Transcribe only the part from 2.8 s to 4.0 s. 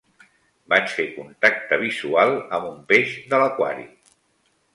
peix de l'aquari.